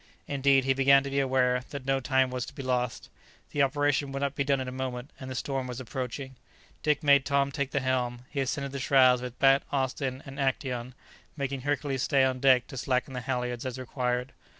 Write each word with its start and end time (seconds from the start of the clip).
Indeed, 0.27 0.63
he 0.63 0.73
began 0.73 1.03
to 1.03 1.11
be 1.11 1.19
aware 1.19 1.63
that 1.69 1.85
no 1.85 1.99
time 1.99 2.31
was 2.31 2.43
to 2.47 2.55
be 2.55 2.63
lost. 2.63 3.07
The 3.51 3.61
operation 3.61 4.11
would 4.11 4.23
not 4.23 4.33
be 4.33 4.43
done 4.43 4.59
in 4.59 4.67
a 4.67 4.71
moment, 4.71 5.11
and 5.19 5.29
the 5.29 5.35
storm 5.35 5.67
was 5.67 5.79
approaching. 5.79 6.33
Dick 6.81 7.03
made 7.03 7.23
Tom 7.23 7.51
take 7.51 7.69
the 7.69 7.81
helm; 7.81 8.25
he 8.27 8.39
ascended 8.39 8.71
the 8.71 8.79
shrouds 8.79 9.21
with 9.21 9.37
Bat, 9.37 9.61
Austin, 9.71 10.23
and 10.25 10.39
Actæon, 10.39 10.93
making 11.37 11.61
Hercules 11.61 12.01
stay 12.01 12.23
on 12.23 12.39
deck 12.39 12.65
to 12.69 12.77
slacken 12.77 13.13
the 13.13 13.21
halyards 13.21 13.63
as 13.63 13.77
required. 13.77 14.33